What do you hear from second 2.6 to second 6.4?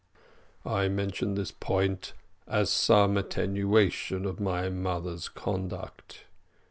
some extenuation of my mother's conduct.